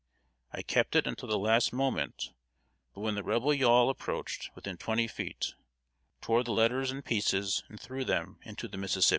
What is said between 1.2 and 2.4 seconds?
the last moment,